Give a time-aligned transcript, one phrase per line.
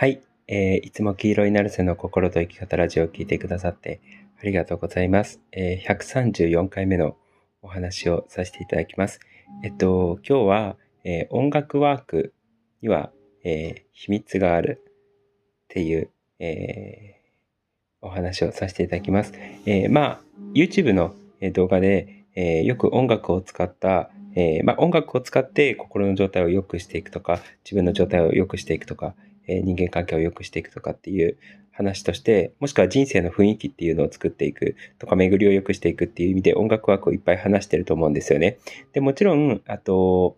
[0.00, 4.00] はい、えー、いつも黄色いナルセの心と生き方ラジオを聞いてくださって
[4.40, 5.42] ありがとうございます。
[5.52, 7.18] えー、134回目の
[7.60, 9.20] お話をさせていただきます。
[9.62, 12.32] えっと、今日は、えー、音楽ワーク
[12.80, 13.10] には、
[13.44, 14.92] えー、秘密があるっ
[15.68, 16.08] ていう、
[16.38, 17.20] え、
[18.00, 19.34] お話をさせていただきます。
[19.66, 20.20] え、まあ、
[20.54, 21.14] YouTube の
[21.52, 29.14] 動画で、え、よく音楽を使った、え、まあ、音楽を使って心の状態を良くしていくとか、自分の状態を良くしていくとか、
[29.50, 31.36] え人間関係を良くしていくとかっていう
[31.72, 38.58] 話として、もしくは人生の雰囲気っていうのを作っていくとか、巡りを良くしていくっていう意味で音楽ワークをいっぱい話してると思うんですよね。
[38.92, 40.36] で、もちろん、あと、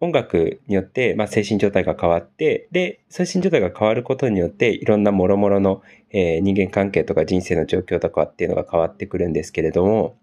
[0.00, 10.16] 音楽によって、まあ、精神状態が変わって、で、精神状態が変わることによって、いろんな諸々の、えー、人間関係とか人生の状況とかっていうのが変わってくるんですけれども、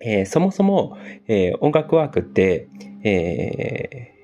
[0.00, 2.68] えー、そもそも、えー、音楽ワークって、
[3.04, 4.14] え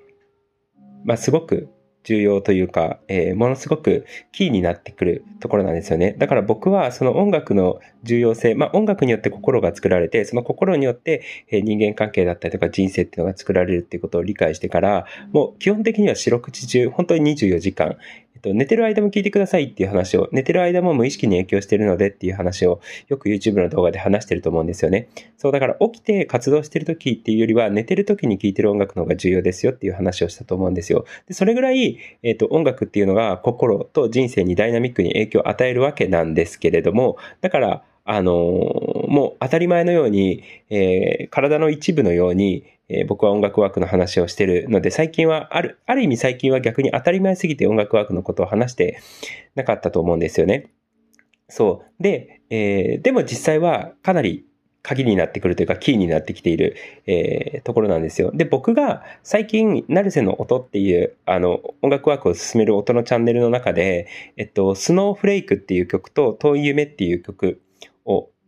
[1.04, 1.68] まあ、すごく
[2.06, 6.14] 重要というか、えー、ものすごくキーになってくるところなんですよね。
[6.16, 17.96] だから僕はその音楽の重要性、まあ音楽によって心が作られて、その心によって、人間関係だったりとか人生っていうのが作られるっていうことを理解してから、もう基本的には四六時中、本当に24時間、
[18.46, 25.08] と、寝てる間も聞いてくださいっていう話を、寝てる間も無意識に影響してるのでっていう話を、よく YouTube の動画で話してると思うんですよね。
[25.36, 31.04] そう、だから起きて活動してる時っていうよりは、寝てる時に聴いてる音楽の方が重要ですよっていう話をしたと思うんですよ。
[31.26, 49.00] で、それぐらい、えっと、音楽っていうのが心と人生にダイナミックに影響を与えるわけなんですけれども、だから、あのもう当たり前のように、えー、体の一部のように、えー、僕は音楽ワークの話をしてるので、最近は、ある、ある意味最近は逆に当たり前すぎて音楽ワークのことを話して
[49.54, 50.70] なかったと思うんですよね。
[51.48, 52.02] そう。
[52.02, 54.44] で、えー、でも実際はかなり
[54.86, 56.76] 鍵になってくるというか、キーになってきている、
[57.06, 58.30] えー、ところなんですよ。
[58.32, 67.60] で、僕が最近、ナルセの音っていう、あの、音楽ワークを進める音のチャンネルの中で、えっと、スノーフレイクっていう曲と、遠い夢っていう曲、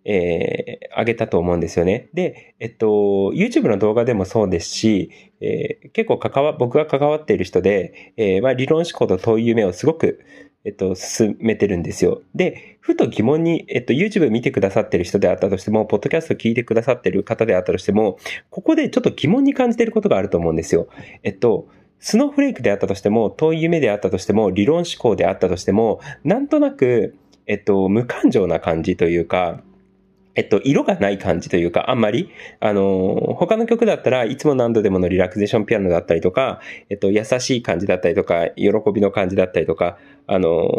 [0.04, 2.08] えー、上げたと思うんですよね。
[2.14, 5.10] で、えっと、YouTube の動画でもそうですし、
[5.40, 10.20] えー、結構関わ、僕が関わっている人で、えー、まあ、理論思考と遠い夢をすごく、
[10.64, 12.22] えっと、進めてるんですよ。
[12.34, 18.18] で、ふと疑問に、えっと、YouTube 見てくださってる人であったとしても、ポッドキャスト聞いてくださってる方であったとしても、
[18.50, 20.88] ここでちょっと疑問に感じてることがあると思うんですよ。
[21.22, 21.68] えっと、
[22.00, 27.16] スノーフレークであったとしても、遠い夢であったとしても、理論思考であったとしても、なんとなく、
[27.46, 29.62] えっと、無感情な感じというか、
[30.38, 36.60] えっと、色がない感じというか、あんまり、あの、他の曲だったらいつも何度でものリラクゼーションピアノだったりとか、
[36.90, 39.98] えっと、優しい感じだったりとか、喜びの感じだったりとか、
[40.28, 40.70] あの、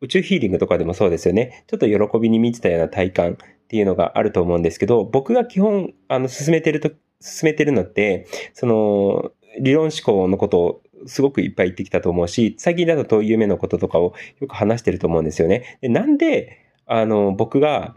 [0.00, 1.62] 宇宙ヒーリングとかでもそうですよね。
[1.68, 3.36] ちょっと喜びに満ちたような体感っ
[3.68, 6.90] ていうのがあると思うんですけど、僕が基本、あの、進めてると、
[7.20, 9.30] 進めてるのって、その、
[9.60, 15.78] 理論思考のことをすごくいっぱい言ってきたと思うし、最近だと遠い夢のこととかをよく話してると思うんですよね。
[15.80, 17.94] でなんで、あの、僕が、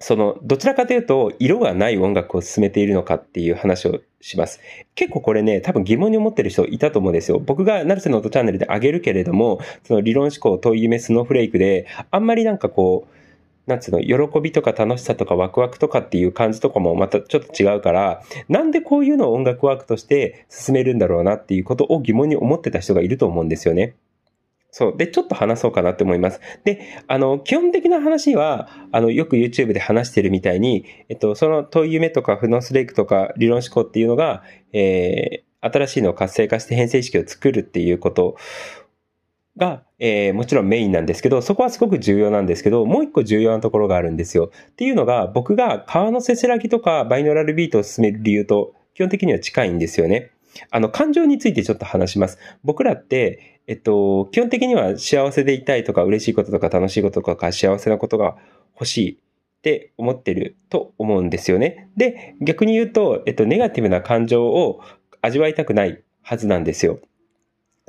[0.00, 4.60] その、どちらかというと、色がない音楽を進めているのかっていう話をします。
[4.94, 7.40] 結構これね、多分疑問に思ってる人いたと思うんですよ。
[7.40, 13.18] 僕が成瀬の音チャンネルで上げるけれども、その理論思考、遠い夢、スノーフレイクで、あんまりなんかこう、
[13.68, 23.94] なんつうの、喜びとか楽しさとかワクワクとかっていう感じとかもまたちょっと違うから、なんでこういうのを音楽ワークとして進めるんだろうなっていうことを疑問に思ってた人がいると思うんですよね。
[24.70, 24.96] そう。
[24.96, 26.40] で、ちょっと話そうかなって思います。
[26.64, 34.42] で、あの、基本的な話は、あの、よく YouTube で話してるみたいに、えっと、その遠い夢とかフノスレイクとか理論思考っていうのが、
[34.72, 38.36] えー、新しいのを活性化して変性意識を作るっていうこと
[39.56, 44.50] が、えー、もちろんメインなんですけど、そこはすごく重要なんですけど、もう一個重要なところがあるんですよ。
[44.72, 50.30] っていうのが、僕が川のせせらぎとかバイノラルビートを進める理由と基本的には近いんですよね。
[50.70, 52.38] あの、感情についてちょっと話します。
[52.64, 58.36] 僕らって、えっと、基本的には幸せでいたいとか、嬉しいこととか、楽しいこととか、幸せなことが
[58.74, 61.90] 欲しいって思ってると思うんですよね。
[61.96, 64.80] で、逆に言うと、えっと、ネガティブな感情を
[65.20, 67.00] 味わいたくないはずなんですよ。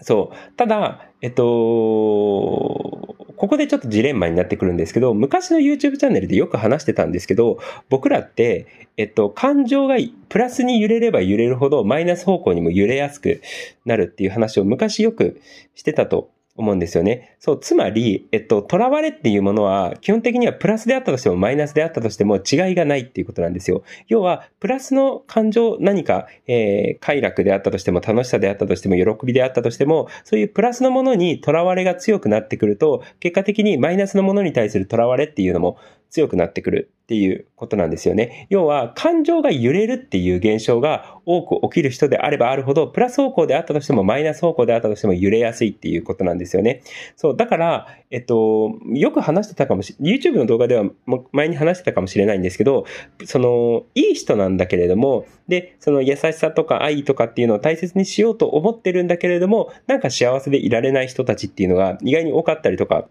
[0.02, 0.56] そう。
[0.56, 7.58] ただ、えっと、ここでちょっとジレンマになってくるんですけど、昔の YouTube チャンネルでよく話してたんですけど、
[7.88, 9.96] 僕らって、えっと、感情が
[10.28, 13.42] プラスに揺れれば揺れるほどマイナス方向にも揺れやすく
[13.86, 15.40] なるっていう話を昔よく
[15.74, 17.36] してたと思うんですよね。
[17.40, 23.84] そう、つまり、えっと、囚われっていうものは、基本的にはプラスであったとしてもマイナスであったとしても違いがないっていうことなんですよ。
[24.10, 35.78] 要は、プラスの感情、何か、えー、快楽であったとしても、楽しさであったとしても、喜びであったとしても、そういうプラスのものに囚われが強くなってくると、結果的にマイナスのものに対する囚われっていうのも
[36.10, 38.46] 強くなってくるっていうことなんですよね。
[38.52, 46.84] 要は、感情が揺れるっていう現象が多く起きる人であればあるほど、プラス方向であったとしても、マイナス方向であったとしても揺れやすいっていうことなんですよね。
[47.16, 50.86] そう、だから、えっと、よく話してたかもし、YouTube の動画では
[51.32, 52.86] 前に話してたかもしれないんですけど、
[53.26, 63.08] その、いい人なんだけれども、で、その優しさとか愛とかっていうのを大切にしようと思ってるんだけれども、なんか幸せでいられない人たちっていうのが意外に多かったりとか、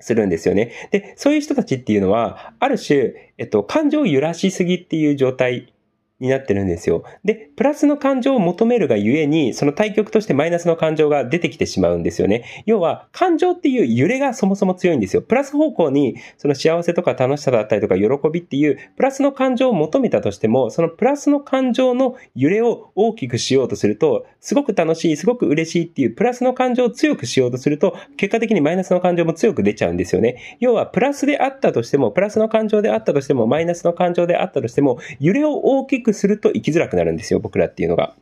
[0.00, 0.72] するんですよね。
[0.90, 5.73] で、そういう人たちっていうのは、ある種、えっと、感情を揺らしすぎっていう状態
[6.20, 7.04] になってるんですよ。
[7.24, 12.44] で、プラスの感情を求めるがゆえに、その対極としてマイナスの感情が出てきてしまうんですよね。
[12.66, 15.22] 要は、感情っていう揺れがそもそも強いんですよ。
[15.22, 30.56] プラス方向に、その幸せとか楽しさだったりとか喜びっていう、プラスの感情を求めたとしても、そのプラスの感情の揺れを大きくしようとすると、すごく楽しい、すごく嬉しいっていう、プラスの感情を強くしようとすると、結果的にマイナスの感情も強く出ちゃうんですよね。
[30.60, 38.14] 要は、プラスであったとしても、プラスの感情であったとしても、マイナスの感情であったとしても、揺れを大きくすると生きづらくなるんですよ、僕らっていうのが。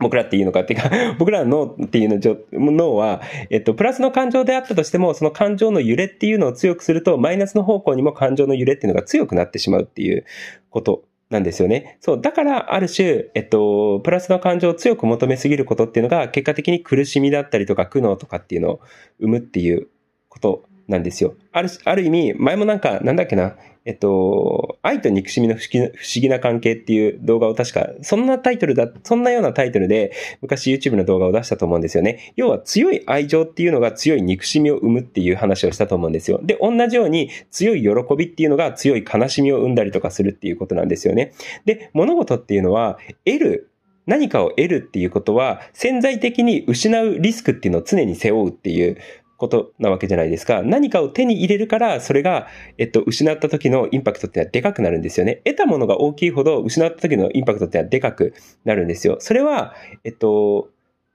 [0.00, 10.24] 僕らっていうのかっていうか、 僕らの脳っていうの脳は、えっと、プラスの感情であったとしても、その感情の揺れっていうのを強くすると、マイナスの方向にも感情の揺れっていうのが強くなってしまうっていう
[10.70, 11.98] ことなんですよね。
[12.00, 12.20] そう。
[12.20, 18.80] だから、ある種、えっと、プラスの感情を強く求めすぎることっていうのが、結果的に苦しみだったりとか、苦悩とかっていうのを
[19.20, 19.88] 生むっていう
[20.28, 21.34] ことなんですよ。
[21.52, 32.32] ある、ある意味、前もなんか、なんだっけな、えっと、愛と憎しみの不思議な関係っていう動画を確か、そんなタイトルだ、そんなようなタイトルで昔 YouTube の動画を出したと思うんですよね。
[32.36, 36.40] 要は強い愛情っていうのが強い憎しみを生むっていう話をしたと思うんですよ。
[36.44, 41.32] で、同じように強い喜びっていうのが強い悲しみを生んだりとかするっていうことなんですよね。
[41.64, 43.68] で、物事っていうのは得る
[44.06, 48.96] 何かを得るっていうことは潜在的に失うリスクっていうのを常に背負うっていう
[49.42, 50.62] ことなわけじゃないですか。
[50.62, 52.46] 何かを手に入れるから、それが、
[52.78, 55.42] えっと、失った時のインパクトっていうのはでかくなるんですよね。
[55.44, 58.34] 得たものが大きいほど、失った時のインパクトっていうのはでかく
[58.64, 59.16] なるんですよ。
[59.18, 59.74] それは、
[60.04, 60.68] えっと、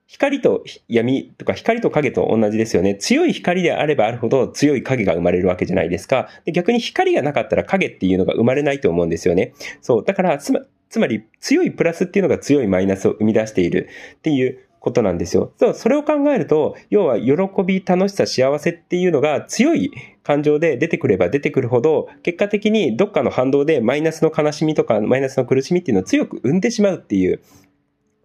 [0.07, 2.95] 光と闇とか光と影と同じですよね。
[2.95, 6.29] 強い光であればあるほど強い影が生まれるわけじゃないですか。
[6.45, 9.53] で逆に光がなかったら影っていうのが生まれないと思うんですよね。
[9.81, 10.05] そう。
[10.05, 15.51] だから、つま、つまり強いプラスっていうのが強いマイナスを生み出しているっていうことなんですよ。
[15.73, 17.33] そ、れを考えると、要は喜
[17.65, 19.91] び、楽しさ、幸せっていうのが強い
[20.23, 27.41] 感情で出てくれば出てくるほど、結果的にどっかの反動でマイナスの悲しみとかマイナスの苦しみっていうのを強く生んでしまうっていう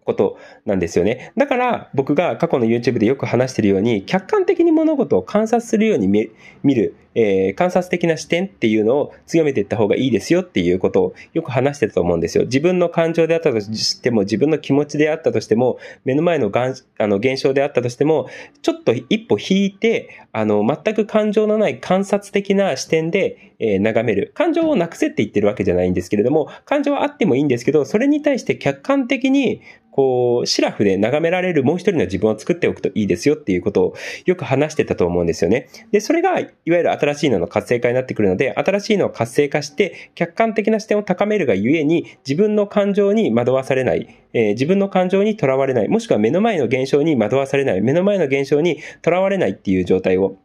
[0.05, 1.33] ことなんですよね。
[1.35, 6.29] だから僕が過去の YouTube でよく話してるように、客観的に物事を観察するように見
[6.75, 12.45] る、えー、観察的な視点っていうのを強めていった方がいいですよっていうことをよく話してたと思うんですよ。
[12.45, 18.29] 自分の感情であったとしても、自分の気持ちであったとしても、目の前のがんあの現象であったとしても、
[18.61, 24.31] ちょっと一歩引いて、あの、全く感情のない観察的な視点で、えー、眺める。
[24.33, 29.61] 感情をなくせって言ってるわけじゃないんですけれども、感情はあってもいいんですけど、それに対して客観的に
[29.93, 33.95] こう、シラフで眺められるもう一人の自分を作っておくといいですよっていうことを
[34.25, 35.69] よく話してたと思うんですよね。
[35.91, 50.37] で、それが、いわゆる新しいのの活性化になってくるので、新しいのを活性化して、客観的な視点を高めるがゆえに、自分の感情に惑わされない、えー、自分の感情にとらわれない、もしくは目の前の現象に惑わされない、目の前の現象にとらわれないっていう状態を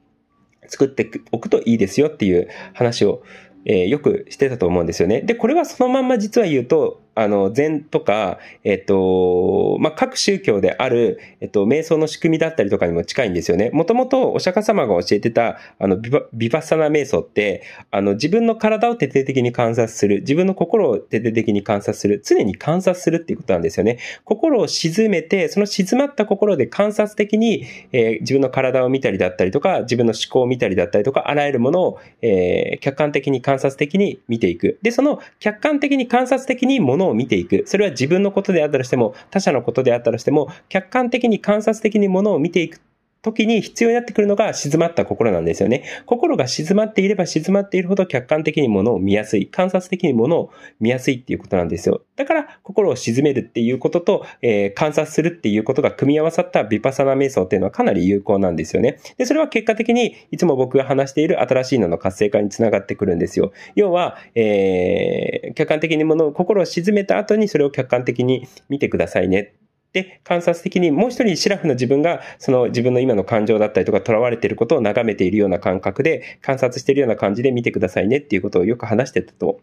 [0.66, 3.22] 作っておくといいですよっていう話を、
[3.64, 5.20] えー、よくしてたと思うんですよね。
[5.20, 13.70] で、これはそのまんま実は言うと、あの、禅とか、えっと、まあ、各宗教である、えっと、瞑想の仕組みだったりとかにも近いんですよね。
[13.72, 23.98] もともとお釈迦様が教えてた、あの、ビバビパッサナ瞑想って、あの、自分の体を徹底的に観察する、自分の心を徹底的に観察する、常に観察するっていうことなんですよね。
[24.24, 34.78] 心を沈めて、その静まった心で観察的に、えー、自分の体を見たりだったりとか、自分の思考を見たりだったりとか、あらゆるものを、えー、客観的に観察的に見ていく。
[34.82, 37.64] で、その客観的に観察的にものをを見ていく。
[37.66, 42.80] それは自分のことであったとしても、他者のことであったとしても、客観的に観察的にものを見ていく
[43.22, 45.84] 時に必要になってくるのが静まった心なんですよね。
[46.06, 52.02] 心が静まっていれば静まっているほど客観的にものを見やすい、観察的にものを見やすいっていうことなんですよ。
[52.16, 58.98] だから心を静めるっていうことと、えー、観察するっていうことが組み合わさったビパサナ瞑想っていうのはかなり有効なんですよね。
[59.16, 63.52] で、それは結果的にいつも僕が話している新しいのの活性化につながってくるんですよ。
[63.74, 69.54] 要は、えー、客観的にものを、心を静めた後にそれを客観的に見てくださいね。
[69.92, 79.60] で、観察的にもう一人シラフの自分が、その自分の今の感情だったりとか囚われていることを眺めているような感覚で、観察しているような感じで見てくださいねっていうことをよく話してたと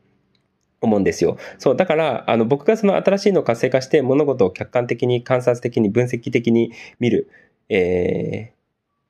[0.82, 1.38] 思うんですよ。
[1.60, 7.30] そう、だから、あの、僕がその新しいのを活性化して物事を客観的に観察的に分析的に見る、
[7.70, 8.54] え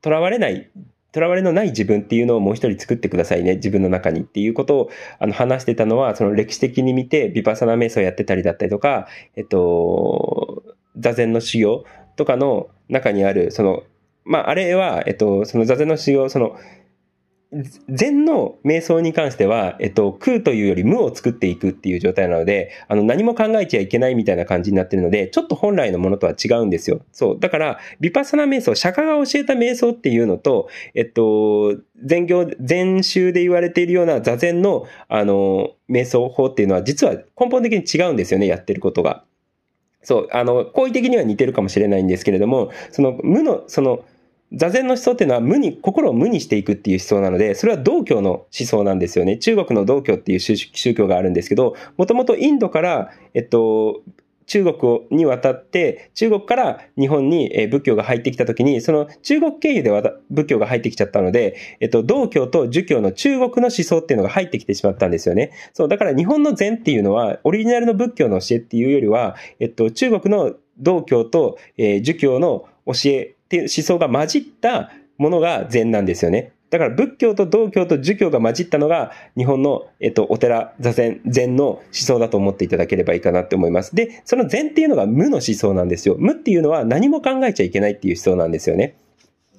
[0.01, 0.69] ー、囚われない
[1.15, 9.07] 囚われのない自分っていうのをもう一人作ってくださいね、自分の中にっていうことをあの話してたのは、その歴史的に見て、ビパサナ瞑想やってたりだったりとか、
[9.37, 10.64] えっと、
[10.97, 11.85] 座禅の修行
[12.15, 13.83] とかの中にある、その、
[14.23, 16.57] まあ、あれは、えっと、その座禅の修行、その、
[17.87, 27.01] 禅の瞑想に関しては、えっと、空というより無を作っていくっていう状態なので、あの、何も考えちゃいけないみたいな感じになってるので、ちょっと本来のものとは違うんですよ。
[27.11, 27.39] そう。
[27.39, 39.23] だから、ビパサナ瞑想、釈迦が教えた瞑想っていうのと、えっと、禅行、禅宗で言われているような座禅の、あの、瞑想法っていうのは、実は根本的に違うんですよね、やってることが。
[40.05, 44.05] そう、あの、好意的には似てるかもしれないんですけれども、その無の、その、
[44.53, 49.37] 座禅の思想っていうのは無に、心を無にしていくっていう思想なので、それは道教の思想なんですよね。
[49.37, 54.03] 中国の道教っていう宗教があるんですけど、もともとインドから、えっと、
[54.45, 59.91] 中国に渡って、中国から日本に仏教が入ってきたときに、その中国経由で
[60.29, 65.51] 仏教が入ってきちゃったので、えっと、道教と儒教の中国の思想っていうのが入ってきてしまったんですよね。
[65.73, 76.51] そう、だから日本の禅っていうのは、オリジナルの仏教の教えっていうよりは、えっと、中国の道教と、えー、儒教の教えっていう思想が混じったものが禅なんですよね。
[76.75, 83.95] だから仏教と道教と儒教が混じったのが日本の、えっと、お寺、座禅、禅の思想だと思っていただければいいかなって思います。
[83.95, 86.17] で、その禅っていうのが無の思想なんですよ。
[86.19, 88.97] 無っていうのは何も考えちゃいけないっていう思想なんですよね。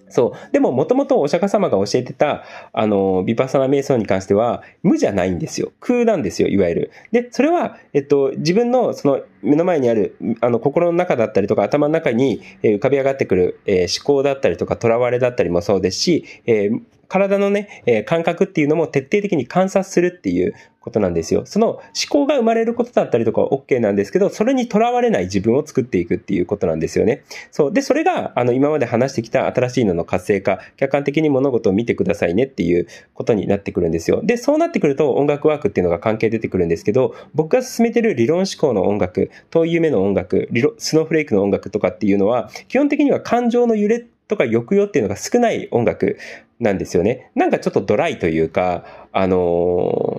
[0.09, 0.53] そう。
[0.53, 5.73] でも、もともとお釈迦様が教えてた、あの、ビパサナ瞑想に関しては、無じゃないんですよ。
[5.81, 6.91] 空なんですよ、いわゆる。
[7.11, 20.55] で、それは、えっと、自分の、その、目の前にある、あの、心の中だったりとか、頭の中に、浮かび上がってくる、えー、思考だったりとか、囚われだったりもそうですし、えー、体のね、えー、感覚っていうのも徹底的に観察するっていう
[20.87, 21.43] ことなんですよ。
[21.47, 27.25] その思考が生まれることだったりとかは OK なんですけど、それにとらわれない自分を作っていくっていうことなんですよね。
[27.51, 27.73] そう。
[27.73, 34.21] で、それが、あの、今まで話してきた新しいのの活性化、客観的に物事を見てくださいねっていうことになってくるんですよ。
[34.23, 40.49] で、そうなってくると音楽ワークっていうのが関係出てくるんですけど、僕が進めてる理論思考の音楽、遠い夢の音楽、
[40.79, 46.19] スノーフレークの音楽とかっていうのは、基本的には感情の揺れとか抑揚っていうのが少ない音楽
[46.61, 47.31] なんですよね。
[47.35, 49.37] なんかちょっとドライというか、あの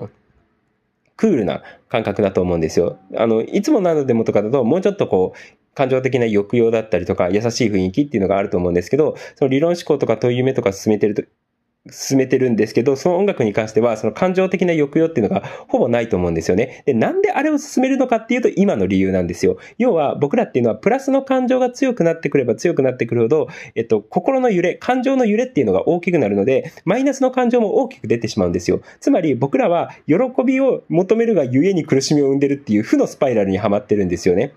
[0.04, 0.10] ー、
[1.16, 3.00] クールな感覚だと思うんですよ。
[3.16, 11.24] あの、いつもなのでもとかだと、もうちょっとこう、感情的な抑揚だったりとか、優しい雰囲気っていうのがあると思うんですけど、その理論思考とか問い夢とか進めてると、
[11.92, 16.84] 進めてるんですけど、その音楽に関しては、その感情的な抑揚っていうのがほぼないと思うんですよね。
[16.86, 19.58] で、なんであれを進めるのかっていうと、今の理由なんですよ。
[19.78, 28.82] 要は、僕らっていうのは、プラスの感情が強くなってくれば強くなってくるほど、えっと、心の揺れ、感情の揺れっていうのが大きくなるので、マイナスの感情も大きく出てしまうんですよ。
[29.00, 30.16] つまり、僕らは、喜
[30.46, 34.52] びを求めるがゆえに苦しみを生んでるっていう負のスパイラルにはまってるんですよね。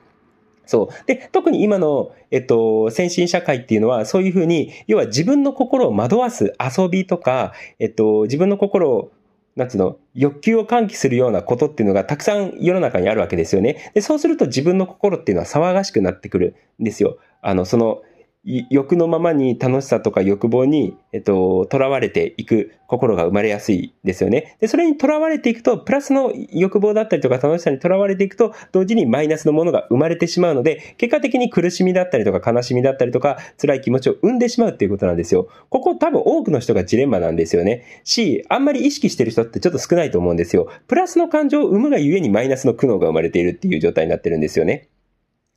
[0.70, 1.06] そう。
[1.06, 9.10] で、特に今の、えっと、先進社会っていうのは、そういうふうに、要は自分の心を惑わす遊びとか、えっと、自分の心を、
[9.56, 13.90] なんつうの、欲求を喚起するようなことっていうのがたくさん世の中にあるわけですよね。
[13.94, 17.18] で、そうすると自分の心っていうのは騒がしくなってくるんですよ。
[17.42, 18.02] あの、その、
[18.42, 24.56] 欲のままに楽しさとか欲望に、えっと、囚われていく心が生まれやすいですよね。
[24.60, 35.48] で、それに囚われていくと、プラスの欲望だったりとか楽しさに囚われていくと、同時にマイナスのものが生まれてしまうので、結果的に苦しみだったりとか悲しみだったりとか、辛い気持ちを生んでしまうっていうことなんですよ。
[35.68, 37.84] ここ多分多くの人がジレンマなんですよね。
[38.04, 40.68] し、あんまり意識してる人ってちょっと少ないと思うんですよ。
[40.88, 44.88] プラスの感情を生むがゆえにマイナスの苦悩が生まれているっていう状態になってるんですよね。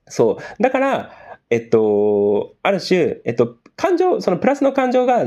[0.07, 0.61] そう。
[0.61, 1.22] だから、
[1.53, 5.23] えっと、ある種、えっと、感情、そのプラスの感情が、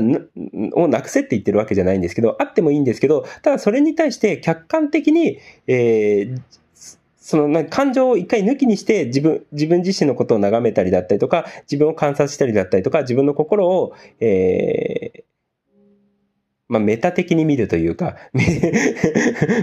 [0.73, 6.41] をなくせって言ってるわけじゃないんですけど、あってもいいんですけど、ただそれに対して客観的に、えー、
[7.17, 15.23] その感情を一回抜きにして自分、自分自身のことを眺めたりだったりとか、自分を観察したりだったりとか、自分の心を、えー、
[16.67, 18.17] まあ、メタ的に見るというか、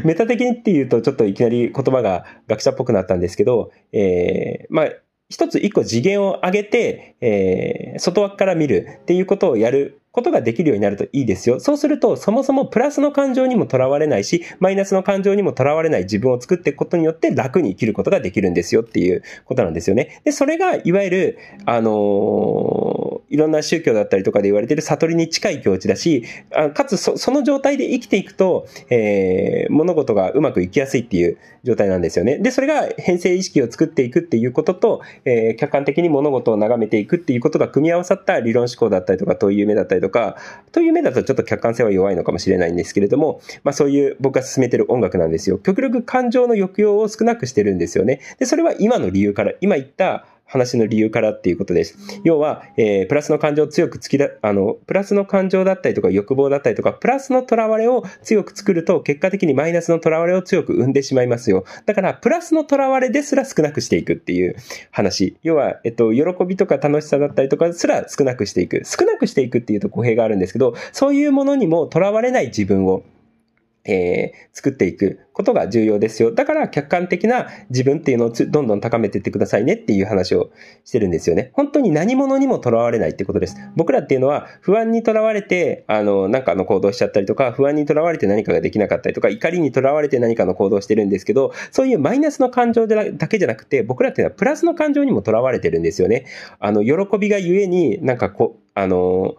[0.03, 4.89] メタ的にっていうとちょっといきなり言葉が学者っぽくなったんですけど、えー、まあ、
[5.31, 11.59] 一つ一個次元を上げて、えー、外枠から見るっていうことをやることができるようになるといいですよ。
[11.59, 20.21] そうすると、そもそもプラスの感情にもとらわれないし、マイナスの感情にもとらわれない自分を作っていくことによって楽に生きることができるんですよっていうことなんですよね。
[20.25, 26.25] で、それが、いわゆる、あのー、いろんな宗教だったりとかで言われてる悟りに近い境地だし、
[26.73, 32.39] かつその状態で生きていくと、えー、物事がうまくいきやすいっていう状態なんですよね。
[32.39, 40.37] で、それが変性意識を作っていくっていうことと、えー、客観的に物事を眺めていくっていうことが組み合わさった理論思考だったりとか、問いう夢だったりとか、
[40.71, 45.59] 問いう夢だとちょっと客観性は弱いのかもしれないんですけれども、まあそういう僕が進めてる音楽なんですよ。
[45.59, 48.21] 極力感情の抑揚を少なくしてるんですよね。
[48.39, 51.99] で、それは今の理由から、今言った話の理由からっていうことです。
[52.23, 61.65] 要は、えー、プラスの感情を強く突きだ、あの、プラスの感情だったりとか欲望だったりとか、プラスの囚われを強く作ると、結果的にマイナスの囚われを強く生んでしまいますよ。
[61.87, 64.55] だから、プラスの囚われですら少なくしていくっていう
[64.93, 65.37] 話。
[65.43, 68.83] 要は、えっと、喜びとか楽しさだったりとかすら少なくしていく。
[68.85, 73.03] 少なくしていくっていうと語弊があるんですけど、そういうものにも囚われない自分を
[73.87, 76.33] えー、作っていくことが重要ですよ。
[76.33, 80.51] だから客観的な自分っていうのをどんどん高めていってくださいねっていう話を
[80.85, 81.51] してるんですよね。
[81.53, 83.57] 本当に何者にも囚われないってことです。
[83.77, 96.27] 僕らっていうのは不安に囚われて、あの、なんかの行動しちゃったりとか、不安に囚われて何かができなかったりとか、怒りに囚われて何かの行動してるんですけど、そういうマイナスの感情だけじゃなくて、僕らっていうのはプラスの感情にも囚われてるんですよね。
[96.59, 99.35] あの、喜びがゆえになんかこう、あの、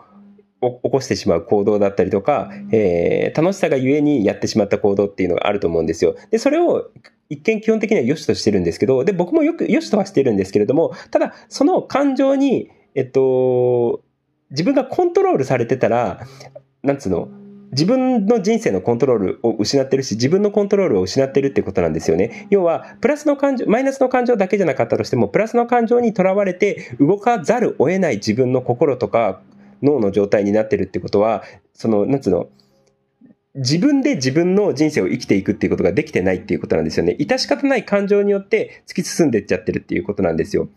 [0.72, 6.16] 起こしてしまう行動だったりとか、えー、楽しさがゆえにやってしまった行動っていうのがあると思うんですよ。
[6.32, 6.90] で、それを
[7.30, 14.04] 一見基本的には良しとしてるんですけど、で、僕もよく良しとはしてるんですけれども、ただ、その感情に、えっと、
[14.52, 16.22] 自分がコントロールされてたら、
[16.84, 17.30] なんつうの、
[17.72, 22.48] 自分の人生のコントロールを失ってるし、自分のコントロールを失ってるってことなんですよね。
[22.50, 29.42] 要は、プラスの感情、マイナスの感情だけじゃなかったとしても、プラスの感情にとらわれて動かざるを得ない自分の心とか
[29.82, 32.50] 脳の状態になってるってことは、その、なんつうの、
[33.56, 37.16] 自分で自分の人生を生きていくっていうことができてないっていうことなんですよね。
[37.20, 40.68] 致し方ない感情によって突き進んでっちゃってるっていうことなんですよ。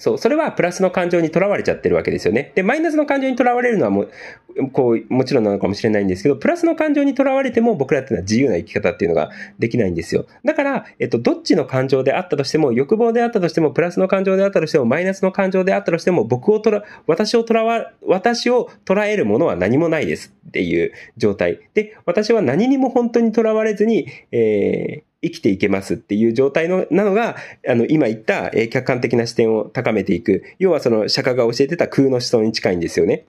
[0.00, 2.52] そう、それはプラスの感情にとらわれちゃってるわけですよね。
[2.54, 10.24] で、マイナスの感情にとらわれるのはもう、こう、もちろんなのかもしれないんですけど、プラスの感情にとらわれても僕らっていうのは自由な生き方っていうのができないんですよ。
[10.42, 21.60] だから、えっと、どっちの感情であったとしても、欲望であったとしても、プラスの感情であったとしても、マイナスの感情であったとしても、僕をとら、私をとらわ、私を捉えるものは何もないですっていう状態。
[21.74, 27.36] で、私は何にも本当にとらわれずに、えー、生きていけますっていう状態の、なのが、
[27.68, 30.44] あの、今言った、えー、客観的な視点を高めていく。
[30.58, 33.26] 要はその、釈迦が教えてた空の思想に近いんですよね。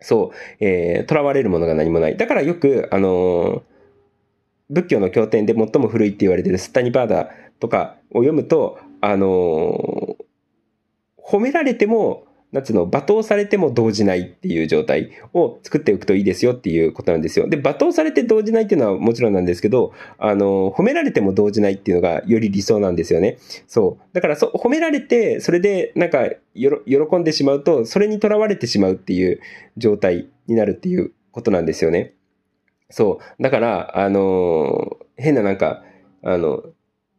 [0.00, 2.16] そう、えー、囚われるものが何もない。
[2.16, 3.62] だからよく、あのー、
[4.70, 10.16] 仏教の経典で最も古いって言われてるスタニバーダとかを読むと、あのー、
[11.22, 17.48] 褒められてもなんつうの、罵倒されても動じないっていう状態を作っておくといいですよっていうことなんですよ。
[17.48, 23.38] で、罵倒されて動じないっていうのはもちろんなんですけど、あの、褒められても動じないっていうのがより理想なんですよね。
[23.66, 24.04] そう。
[24.12, 29.40] だからそ、褒められて、それでなんか、喜んでしまうと、それにとらわれてしまうっていう
[29.78, 32.12] 状態になるっていうことなんですよね。
[32.90, 33.42] そう。
[33.42, 35.82] だから、あの、変ななんか、
[36.22, 36.62] あの、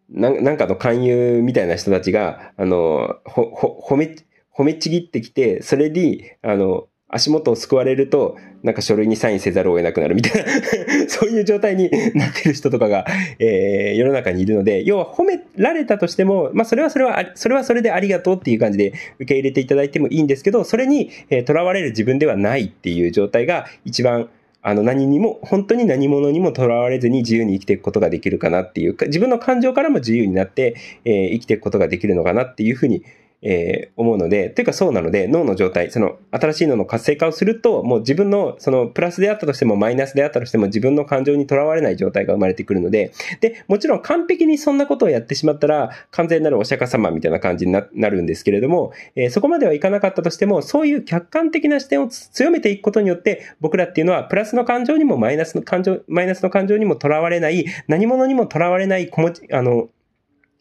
[0.09, 4.15] なんかの勧誘みたいな人たちが、あの、ほ、ほ、褒め、
[4.55, 10.49] 褒めちぎってきて、それに、あの、足元を救われると、なんか書類にサインせざるを得なくなるみたいな。
[11.07, 13.05] そういう状態になってる人とかが、
[13.37, 24.29] えー、世の中にいるので、要は褒められたとしても、まあそれはそれは、それはそれでありがとうっていう感じで受け入れていただいてもいいんですけど、それに、えー、囚われる自分ではないっていう状態が一番、
[24.63, 33.03] あの何にも、本当に何者にも囚われずに自由に生きていくことができるかなっていうか、自分の感情からも自由になって、えー、生きていくことができるのかなっていうふうに
[33.43, 59.11] えー、思うので、というかそうなので、脳の状態、その新しい脳の活性化をすると、もう自分の、そのプラスであったとしてもマイナスであったとしても自分の感情にとらわれない状態が生まれてくるので、で、もちろん完璧にそんなことをやってしまったら、完全なるお釈迦様みたいな感じになるんですけれども、えー、そこまではいかなかったとしても、そういう客観的な視点を強めていくことによって、僕らっていうのは、プラスの感情にもマイナスの感情、マイナスの感情にもとらわれない、何者にもとらわれない、
[59.51, 59.89] あの、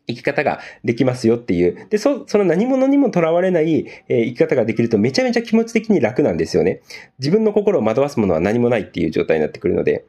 [0.07, 1.87] 生き方ができますよっていう。
[1.91, 6.83] で、そ、その何者にも囚われない、えー、生き方ができるとめちゃめちゃ気持ち的に楽なんですよね。
[7.19, 10.05] 自分の心を惑わすものは何もないっていう状態になってくるので。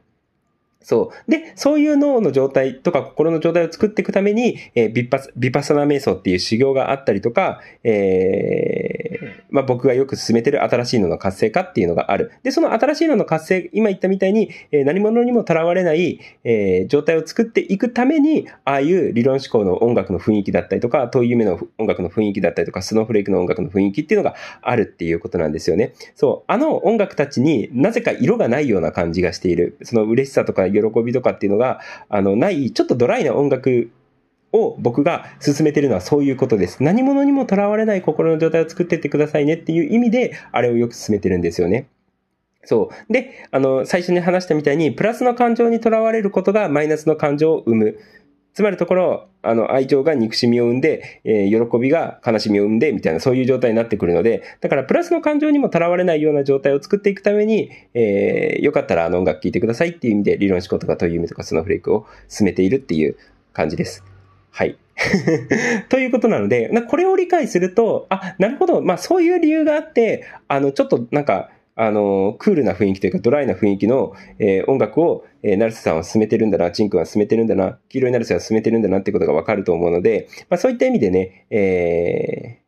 [0.84, 1.30] そう。
[1.30, 12.32] で、そういう脳の状態とか心の状態を作っていくために、えー、ビパ、ビパサナ瞑想っていう修行があったりとか、えー、まあ、僕がよく進めてる新しい脳の活性化っていうのがある。
[12.42, 25.94] で、その新しい脳の活性、今言ったみたいに、えー、何者にもとらわれない、えー、状態を作っていくために、ああいう理論思考の音楽の雰囲気だったりとか、遠い夢の音楽の雰囲気だったりとか、スノーフレークの音楽の雰囲気っていうのがあるっていうことなんですよね。
[26.14, 26.52] そう。
[26.52, 29.78] あの音楽たちになぜか色がないような感じがしている。
[29.82, 33.90] その嬉しさとか喜びとかっていうのが、あの、ない、ちょっとドライな音楽
[34.52, 36.82] を僕が進めてるのはそういうことです。
[36.82, 41.88] 何者にもとらわれない心の状態を作ってってくださいねっていう意味で、あれをよく進めてるんですよね。
[42.64, 43.12] そう。
[43.12, 47.98] で、あの、最初に話したみたいに、プラスの感情にとらわれることがマイナスの感情を生む。
[48.54, 63.16] つまりところ、あの、愛情が憎しみを生んで、えー、喜びが悲しみを生んで、みたいな、そういう状態になってくるので、だから、プラスの感情にもとらわれないような状態を作っていくために、えー、よかったらあの音楽聴いてくださいっていう意味で、理論思考とかという意味とかスノーフレークを進めているっていう
[63.52, 64.04] 感じです。
[64.52, 64.78] はい。
[65.90, 82.60] ということなので、これを理解すると、あ、なるほど、まあそういう理由があって、あの、ちょっとなんか、あの、クールな雰囲気というかドライな雰囲気の、えー、音楽を、えー、成瀬さんは進めてるんだな、チン君は進めてるんだな、黄色い成瀬は進めてるんだなってことがわかると思うので、まあそういった意味でね、え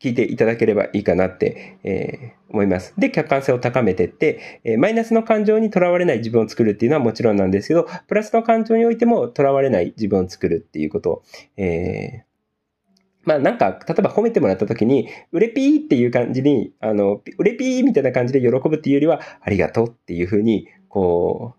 [0.00, 2.94] ー、聞いていただければいいかなって、えー、思います。
[2.96, 11.22] で、客観性を高めていって、えー、マイナスの感情にとらわれない自分を作るっていうのはもちろんなんですけど、プラスの感情においてもとらわれない自分を作るっていうことを、
[11.56, 12.27] えー、
[13.28, 21.54] まあなんか、例えば褒めてもらった時に、うれぴーっていう感じに、あの、うれぴーみたいな感じで喜ぶっていうよりは、ありがとうっていうふうに、こ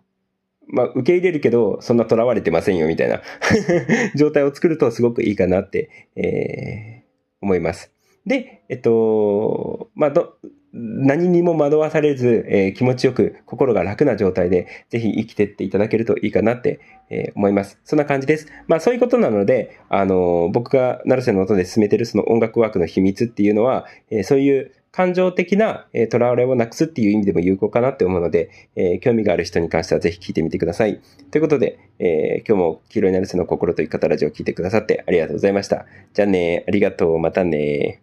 [0.68, 3.22] う、まあ受け入れるけど、そんな囚われてませんよみたいな
[4.18, 7.94] 状態を作るとすごくいいかなって、えー、思います。
[8.26, 10.38] で、えっと、まあ、ど、
[10.74, 16.80] 何にも惑わされず、えー、気持ちよく心が楽な状態で、ぜひ生きてっていただけるといいかなって、
[17.10, 17.80] えー、思います。
[17.84, 18.48] そんな感じです。
[18.68, 31.00] まあそういうことなので、あのー、僕が成瀬の音で進めてるその音楽ワークの秘密っていうのは、えそういう感情的な、えー、囚われをなくすっていう意味でも有効かなって思うので、えー、興味がある人に関してはぜひ聞いてみてください。
[31.32, 35.86] ということで、えー、今日も黄色いナルセの心と生き方ラジオを聞いてくださってありがとうございました。
[36.14, 38.02] じゃあね、ありがとう、またね。